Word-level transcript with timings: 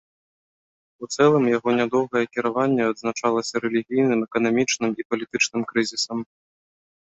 У 1.05 1.09
цэлым 1.17 1.43
яго 1.57 1.69
нядоўгае 1.79 2.23
кіраванне 2.37 2.83
адзначалася 2.93 3.55
рэлігійным, 3.67 4.19
эканамічным 4.29 4.91
і 5.03 5.09
палітычным 5.13 5.61
крызісам. 5.75 6.19